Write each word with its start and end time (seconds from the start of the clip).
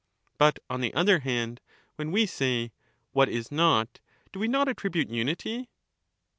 But, 0.39 0.57
on 0.67 0.81
the 0.81 0.91
other 0.95 1.19
hand, 1.19 1.61
when 1.95 2.11
we 2.11 2.25
say 2.25 2.71
'what 3.11 3.29
is 3.29 3.51
not,* 3.51 3.99
do 4.33 4.39
we 4.39 4.47
not 4.47 4.67
attribute 4.67 5.11
unity 5.11 5.69